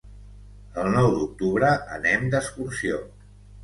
[0.85, 3.03] El nou d'octubre anem d'excursió.